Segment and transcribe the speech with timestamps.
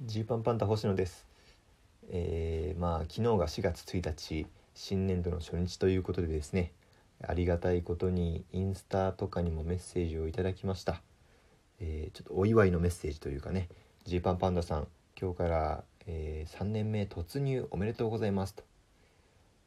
[0.00, 1.26] ジーパンパンダ星野です。
[2.08, 6.70] えー、まあ昨日が4月1日新年度の初日ということでですね
[7.20, 11.02] ありがたいことにインスタとかにもメッセージをいただきました、
[11.80, 13.68] えーちょっとお祝いのメッセージというかね
[14.04, 14.86] ジーパンパンダさん
[15.20, 18.62] 今日から、え3年目突入おめでとうございますと、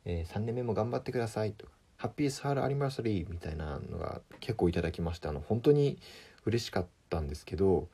[0.05, 1.65] え3年目も頑張ってくださいと。
[1.65, 5.99] かハッピースハールアニバーサリーみたいなのが結構いただきましてあの本当に
[6.45, 7.89] 嬉しかったんですけど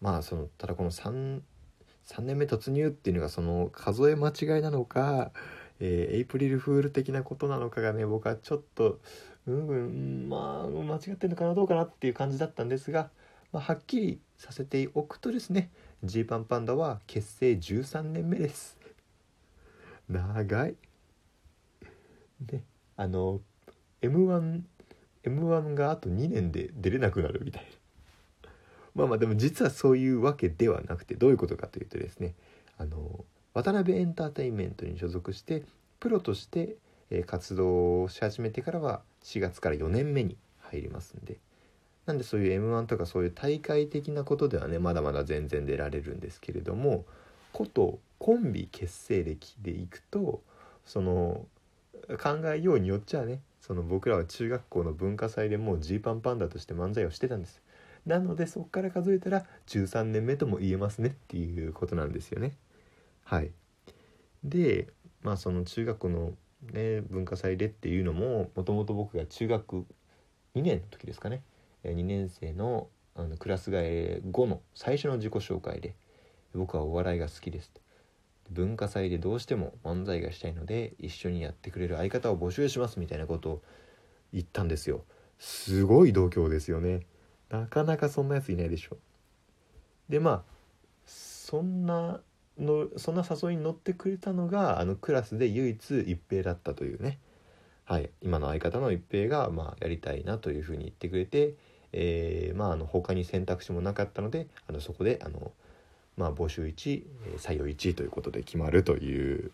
[0.00, 1.40] まあそのただこの3
[2.06, 5.30] 3年目突入っていうのがその数え間違いなのか、
[5.80, 8.98] えーエイプリルフール的なことなのかがね僕はちょっと
[9.46, 9.74] うんう
[10.26, 13.10] んまあ間違ってるのかなどうかなっていう感じだったんですが、
[13.52, 15.70] まあ、はっきりさせておくとですね
[16.04, 18.78] ジーパンパンダは結成13年目です。
[20.08, 20.74] 長い。
[22.52, 22.64] ね
[22.96, 23.40] あの
[24.02, 24.62] M1M1
[25.24, 27.79] M1 があと2年で出れなくなるみたいな。
[28.94, 32.34] まあまあでも実はそういうわけではなくてどういうことかというとですね
[32.78, 35.62] あの渡辺エンターテインメントに所属して
[35.98, 36.76] プロとして
[37.26, 41.38] 活動をし始めてからは4月から4年目に入りますんで
[42.06, 47.04] なんでそういう m 1とかそういう大会的なことではねまだまだ全然出られるんですけれども
[47.52, 50.40] ことコンビ結成歴でいくと
[50.84, 51.46] その
[52.22, 57.62] 考えようによっちゃねその僕らは中学校の文化祭でもうジーパンパンダとして漫才をしてたんです。
[58.06, 62.56] なのでそこから数えたら13年目とも言えますねっていうことなんですよね。
[63.24, 63.50] はい。
[64.44, 64.88] で
[65.22, 66.32] まあその中学の
[66.72, 69.86] ね文化祭でっていうのももともと僕が中学
[70.54, 71.42] 2年の時ですかね。
[71.84, 75.94] 2年生のあのクラス替え後の最初の自己紹介で
[76.54, 77.70] 僕はお笑いが好きです。
[77.70, 77.80] と
[78.50, 83.62] 文化祭でどうしても漫才がしたいので一緒にやってくれる相方を募集しますみたいなことを
[84.32, 85.04] 言ったんですよ。
[85.38, 87.00] すごい度胸ですよね。
[87.50, 88.96] なかなかそんなやついないでしょ
[90.08, 90.42] でまあ
[91.06, 92.20] そんな
[92.58, 97.18] のそんな誘いに乗ってくれたのがあのクラスで唯一一平だったというね
[97.84, 101.54] はい今の相方の一平がまあやりたいなというふうに言ってくれて
[101.92, 105.52] えーまああの他に選択肢もなかったのであのそこであの
[106.16, 107.02] まあ募集1
[107.38, 109.50] 採用1ということで決まるという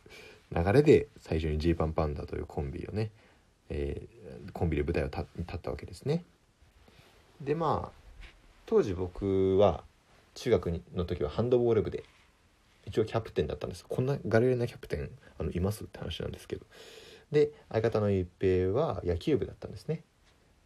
[0.55, 3.11] 流れで最初にジーパンパンダというコンビをね、
[3.71, 4.17] えー
[4.53, 6.25] コンビで舞台を立ったわけですね。
[7.41, 8.31] でまあ
[8.67, 9.85] 当時僕は
[10.35, 12.05] 中学の時はハンドボール部で
[12.85, 13.85] 一応キャプテンだったんです。
[13.89, 16.67] こんなガレレなキャプテンあのいますって話なんですけど。
[17.33, 20.03] で相方の一平は野球部だったんですね。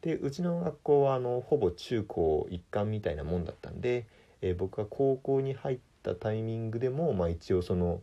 [0.02, 4.06] でうちの学校はあのほぼ中高一貫みたいなもんだったんで、
[4.42, 8.00] えー僕が高校に入ったタイミングでも、まあ、一応その,、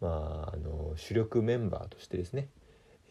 [0.00, 2.48] まあ、あの主力メンバーとしてですね、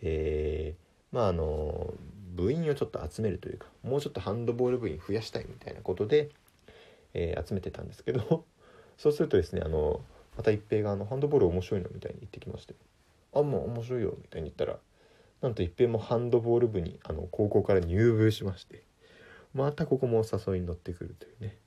[0.02, 1.94] えーまああの
[2.36, 6.30] 部員をちょっと集めるというかもうちょっとハンドボール部員増やしたいみたいなことで、
[7.14, 8.46] えー集めてたんですけど
[8.98, 10.02] そうするとですねあの
[10.38, 12.76] また一平があの「ハンドボール面白いの?」みたいに言ってきまして
[13.34, 14.80] 「あもう面白いよ」みたいに言ったら
[15.42, 18.84] なんと一平もハンドボール部にあの高校から入部しまして
[19.54, 21.58] またここも誘いに乗ってくるというね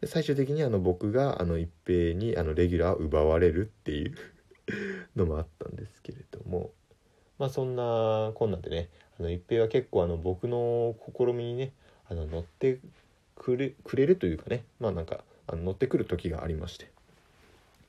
[0.00, 4.14] で最終的にあの僕があの一平にあのレギュラーを奪われるっていう
[5.16, 6.72] のもあったんですけれども
[7.38, 8.88] まあそんなこんなんでね
[9.20, 11.72] あの一平は結構あの僕の試みにね
[12.08, 12.78] あの乗って
[13.36, 16.90] くれくれるというかねまあなんかあの乗ってくる時がありまして。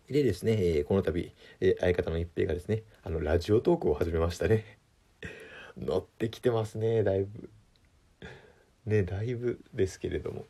[0.09, 1.31] でですね、えーこの度、
[1.61, 4.77] えー相方の一平がですねあのラジオトークを始めましたね。
[5.79, 7.49] 乗ってきてますねだいぶ。
[8.85, 10.45] ねだいぶですけれども。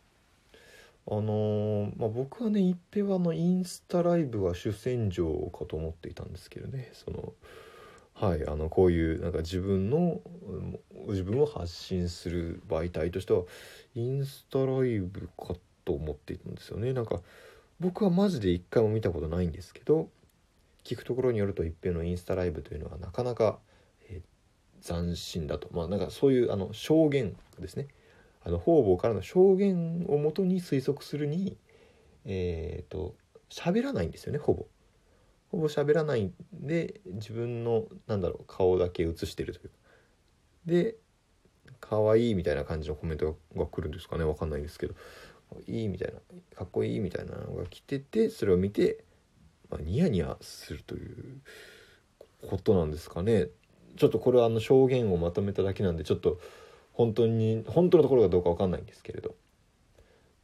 [1.07, 7.33] あのーまあ、僕はね一平はあのインスタライブは主戦場かと思っていたんですけどねその
[8.21, 10.21] はいあのこういうなんか自分の
[11.07, 13.41] 自分を発信する媒体としては
[13.95, 16.93] インスタライブかと思っていたんですよね。
[16.93, 17.21] なんか
[17.79, 20.07] 僕はマジで一回も見たことないんですけど
[20.83, 23.57] 聞くところによると一平のインスタライブというのはなかなか、
[24.07, 24.21] えー
[24.83, 25.69] 斬新だと。
[25.71, 27.87] まあなんかそういうあの証言ですね。
[28.43, 31.57] あの方々からの証言をもとに推測するに
[32.25, 33.15] えっ、と
[33.49, 34.67] 喋らないんですよねほぼ。
[35.51, 39.75] ほぼ喋らないんで自分のなんだろう顔だけ映してるというか。
[40.65, 40.95] で
[41.79, 44.23] 可愛いみたいな感じのコメントが来るんですかね。
[44.23, 44.95] わかんないんですけど。
[45.67, 46.19] いいみたいな。
[46.55, 49.03] かっこいいみたいなのが来ててそれを見て、
[49.69, 51.41] まあ、ニヤニヤするという
[52.47, 53.47] ことなんですかね。
[53.97, 56.39] ちょっとこれはあの証言をまとめただけなんでちょっと
[56.93, 59.35] 本当に本当のところがどうかわかんないんですけれど。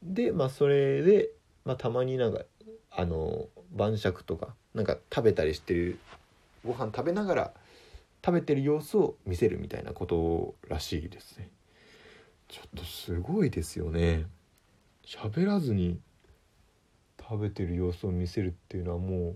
[0.04, 1.30] でまあそれで、
[1.63, 2.44] まあ、たまになんか
[2.98, 3.46] あの
[3.76, 6.00] 晩酌とかなんか食べたりしてる
[6.66, 7.54] ご飯食べながら
[8.26, 11.50] 食べてる様子を見せるみたいなことらしいですね。
[12.48, 14.26] ちょっとすごいですよね。
[15.06, 16.00] 喋らずに
[17.22, 19.36] 食べてる様子を見せるっていうのはもう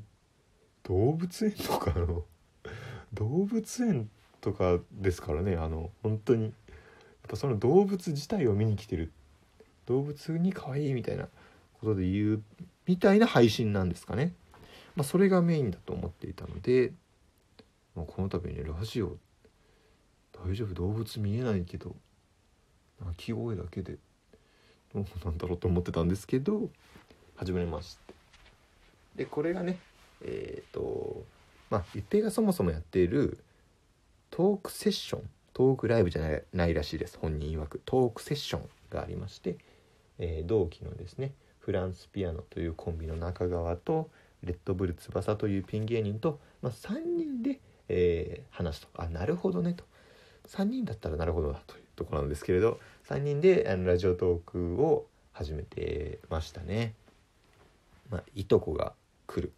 [0.83, 2.23] 動物園とかの
[3.13, 4.09] 動物園
[4.41, 5.55] とかですからね。
[5.55, 6.53] あの本当にやっ
[7.29, 9.11] ぱその動物自体を見に来てる。
[9.85, 11.27] 動物に可愛いみたいな
[11.79, 12.43] ことで言う
[12.87, 14.33] みたいな配信なんですかね。
[14.95, 16.91] まあ、それがメインだと思っていたので、
[17.95, 19.17] まあ、この度ねラジオ
[20.33, 20.73] 大丈夫？
[20.73, 21.95] 動物見えないけど
[23.05, 23.97] 鳴き声だけで
[24.93, 26.69] どうなんだろうと思ってたんですけど
[27.35, 28.13] 始めまして。
[29.15, 29.77] でこれがね
[30.23, 31.23] えっ、ー、と
[31.69, 33.37] まあ一平がそもそもやっている
[34.29, 36.21] トークセッショントークライブじゃ
[36.53, 37.81] ないらしいです本人曰く。
[37.85, 39.57] トークセッションがありまして、
[40.17, 41.33] えー、同期のですね。
[41.61, 44.09] フランスピアノというコンビの中川と
[44.43, 48.87] レッドブル翼というピン芸人と、まあ、3人で、えー、話すと。
[48.95, 49.83] あなるほどねと。
[50.47, 56.95] 3人だったらなるほどだというところなんですけれど3人であのラジオトークを始めてましたね。
[58.09, 58.93] まあ、いとこが
[59.27, 59.53] 来る。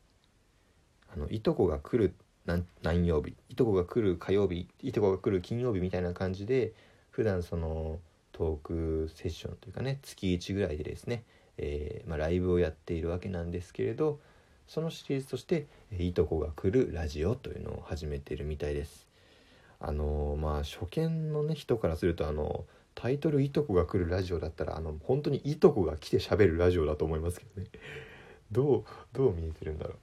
[1.14, 2.14] あのいとこが来る
[2.46, 3.36] 何曜日？
[3.50, 4.68] いとこが来る火曜日？
[4.82, 6.74] いとこが来る金曜日みたいな感じで
[7.12, 8.00] 普段その
[8.34, 11.24] トークセッションというかね月1ぐらいでですね、
[11.58, 14.20] えー、まあ、ライブをやっているわけなんですけれど
[14.68, 15.68] そのシリーズとして
[15.98, 19.08] 「いとこが来るラジオ」というのを始めているみたいです。
[19.80, 22.66] あのー、まあ初見のね人からするとあの
[22.96, 27.68] タイトル「いとこが来るラジオ」だったらあの本当にいとこが来て喋るラジオだと思いますけどね。
[28.52, 29.96] どうどう見えてるんだろ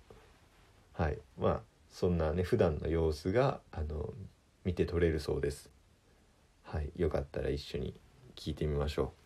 [0.99, 1.03] う。
[1.03, 1.19] はい。
[1.39, 4.13] まあそんなね普段の様子があの
[4.65, 5.71] 見て取れるそうです。
[6.65, 6.91] はい。
[6.97, 7.95] よかったら一緒に
[8.37, 9.21] 聞いてみましょう。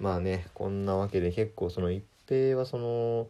[0.00, 3.28] まあねこんなわけで結構その一平はその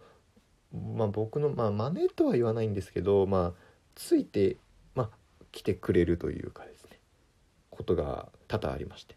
[0.96, 3.52] まあ僕のまあ真似とは言わないんですけどまあ
[3.94, 4.56] ついて
[4.94, 5.10] まあ
[5.52, 6.98] 来てくれるというかですね。
[7.70, 9.16] ことが多々ありまして。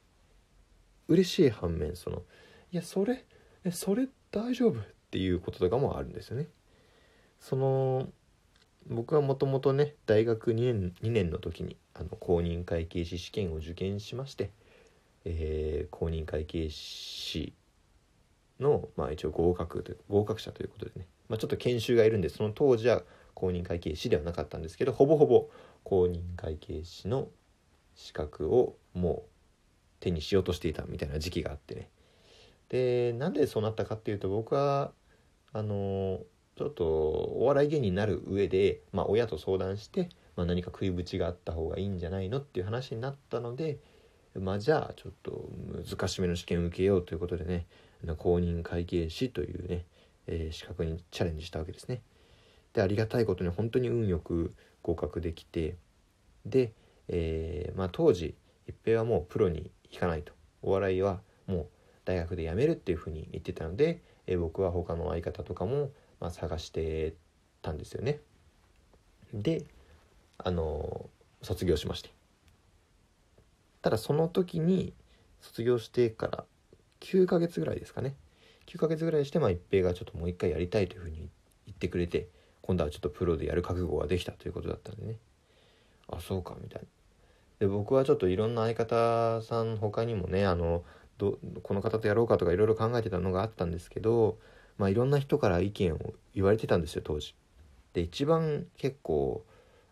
[1.08, 2.24] 嬉しい反面その
[2.72, 3.24] いやそれ
[3.72, 6.48] それ大丈夫っていうこととかもあるんですよね。
[7.40, 8.08] その
[8.88, 14.50] 僕はもともとね大学2年 ,2 年の時にあの公認会計士試験を受験しまして、
[15.26, 17.54] えー、公認会計士
[18.60, 23.04] の、まあ、一応合格と合格者ということでね、まあ、ちょっと研修がいるんでその当時は
[23.34, 25.50] 公認会計士ではなかったんですけどほぼほぼ
[25.84, 27.30] 公認会計士の
[27.96, 29.30] 資格をもう
[30.00, 31.90] 手にしようとしていたみたいな時期があってね。
[32.70, 34.92] でなんでそうなったかっていうと僕は
[35.52, 36.22] あの
[36.58, 43.80] ちょっとお笑い芸人になる上で、まあ、親と相談して、まあ、何か食いぶちがあった方がいいんじゃないのっていう話になったので、
[44.40, 45.50] まあ、じゃあちょっと
[45.86, 47.66] 難しめの試験を受けようということでね
[48.18, 49.86] 公認会計士というね、
[50.28, 52.02] えー、資格にチャレンジしたわけですね。
[52.74, 55.76] でありがたいことに本当に運よく合格できて
[56.46, 56.72] で、
[57.08, 58.36] えー、まあ、当時
[58.68, 61.68] 一平はもうプロに行かないとお笑いはもう
[62.06, 65.92] 大学で辞めるっていうふうに言ってたので、えー、僕は他の相方とかも
[66.24, 67.16] まあ、探して
[67.62, 68.22] たんですよね。
[69.34, 69.66] で
[70.38, 71.10] あの
[71.42, 72.12] 卒業しまして
[73.84, 74.94] ただその時に
[75.42, 76.44] 卒業してから
[77.02, 78.16] 9ヶ月ぐらいですかね
[78.66, 81.30] 9ヶ月ぐらいしてまあ一平がちょっともう一回やりたいというふうに
[81.68, 82.30] 言ってくれて
[82.64, 85.18] 今度はちょっとプロでやる覚悟ができたということだったんでね
[86.08, 86.88] あそうかみたいな
[87.60, 90.84] で僕はちょっといろんな相方さん他にもねあの
[91.20, 94.38] どこの方とやろうかとかいろいろ考えてたのがあったんですけど
[94.78, 97.36] まあ、いろんな人から意見を言われてたんですよ当時。
[97.94, 99.46] で一番結構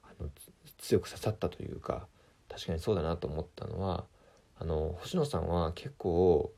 [0.04, 0.30] あの
[0.80, 2.08] 強く刺さったというか
[2.52, 4.06] 確かにそうだなと思ったのは
[4.60, 6.54] あの星野さんは結構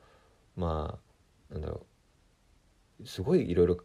[0.57, 0.99] ま
[1.51, 1.85] あなんだろ
[3.01, 3.77] うすごいいろいろ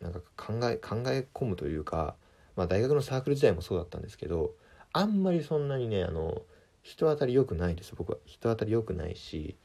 [0.00, 2.16] なんか考え考え込むというか、
[2.56, 4.54] まあ、大学のサークル時代もそうだったんですけど
[4.92, 6.42] あんまりそんなにねあの
[6.82, 7.94] 人当たり良くないです。
[7.96, 9.56] 僕は人当たり良くないし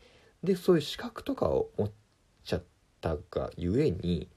[0.43, 1.91] でそういう資格とかを持っ
[2.43, 2.63] ちゃっ
[2.99, 4.29] たがゆえに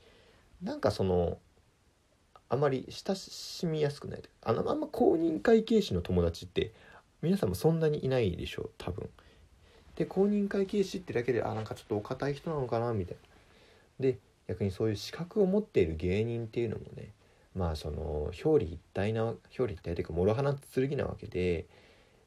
[0.62, 1.38] なんかその
[2.48, 6.72] あまり親しみやすくないあのあんま公認会計士の友達って
[7.24, 9.08] 皆さんもそんなにいないでしょう多分。
[9.96, 13.16] で公認会計士ってだけであなんかちょっとお堅い人なのかなみたい
[14.00, 14.08] な。
[14.08, 17.12] で逆にそういう資格を持っている芸人っていうのもね
[17.54, 21.66] まあその表裏一体な表裏一体というか諸刃剣なわけで、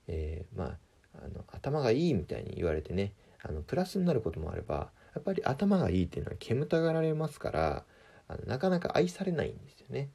[0.07, 0.77] えー、まあ
[1.23, 3.13] あの頭がいいみたいに言われてね
[3.43, 7.83] あのプラスになることもあればやっぱり頭がいいっていうのは煙たがられますから
[8.27, 10.09] あのなかなか愛されないんですよね。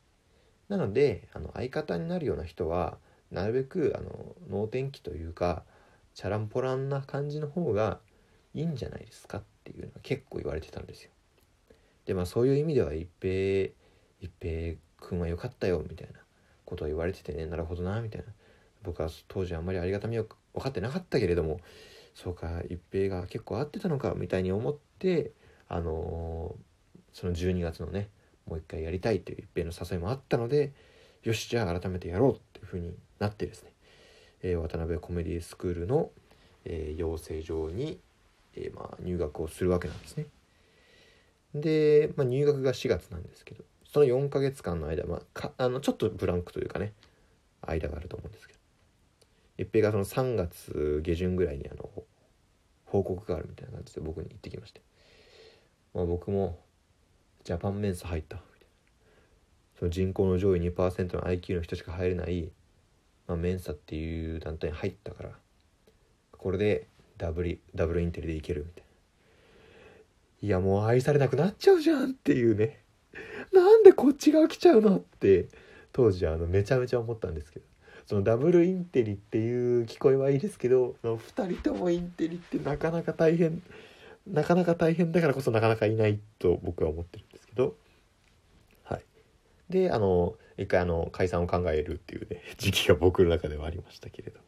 [0.69, 2.97] なのであの相方になるような人は
[3.33, 5.65] なるべくあの能天気というか
[6.15, 7.99] チャランポランな感じの方が
[8.55, 11.11] いいんじゃないですかっていうのは結構言われてたんですよ。
[12.05, 13.73] でまあそういう意味では一平
[14.21, 16.21] 一平君は良かったよみたいな
[16.65, 18.27] ことを言われててねなるほどなみたいな
[18.83, 21.61] 僕は当時あんまりありがたみを分かってなかったけれども
[22.15, 25.33] そうか一平が結構合ってたのかみたいに思って
[25.69, 26.55] あの
[27.13, 28.11] その12月のね
[28.47, 30.73] もう一回やりたいという一平の誘いもあったので
[31.23, 33.73] よしじゃあ改めてやろうっていうふうになってですね、
[34.43, 36.11] えー、渡辺コメディスクールの、
[36.65, 37.99] えー、養成所に、
[38.55, 40.27] えー、まあ、入学をするわけなんですね。
[41.55, 46.95] で、まあ、入学が4月なんですけどその4ヶ月間の間、まあ、かあのちょっとブランクというかね
[47.61, 48.59] 間があると思うんですけど
[49.59, 51.91] 一平がその3月下旬ぐらいにあの
[52.87, 54.81] 報告があるみたいな感じで僕に言ってきまして、
[55.95, 56.59] まあ、僕も
[57.45, 58.67] ジャパンメンス入ったみたいな
[59.79, 62.51] その人口の上位2%の IQ の人しか入れない、
[63.27, 65.31] まあ、メンサっていう団体に入ったから
[66.33, 66.87] これで
[67.19, 70.49] ダブルダブルインテリでいけるみたいな。
[70.49, 72.81] いやもう愛されなくなっちゃうじゃんっていうね。
[73.55, 75.47] なんでこっち側来ちゃうのって
[75.93, 77.67] 当時あのめちゃめちゃ思ったんですけど。
[78.07, 83.63] そのダブルインテリっていう聞こえはいいですけどその2人ともインテリってなかなか大変
[84.27, 87.77] なかなか大変だからこそなかなかいないと僕は思ってるんですけど。
[89.69, 94.41] であの一回あの解散を考えるっていうね 時期が僕の中ではありましたけれど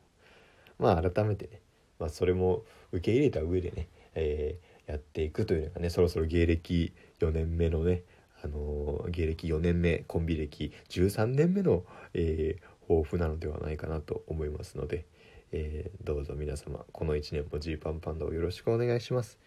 [0.79, 1.61] まあ改めてね、
[1.99, 8.03] まあ、それも受け入れた上でね、えー、やっていくというのがねそろそろ芸歴4年目のね
[8.43, 15.07] あの芸歴4年目コンビ歴13年目の、えー、豊富なのではないかなと思いますので、
[15.53, 19.39] えー、どうぞ皆様この1年もジーパンパンダをよろしくお願いします。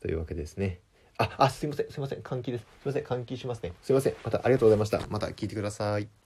[0.00, 0.80] というわけですね。
[1.18, 2.62] あ、あ、すいません、すいません、換気です。
[2.80, 3.72] すいません、換気しますね。
[3.82, 5.00] すいません、またありがとうございました。
[5.08, 6.17] また聞いてください。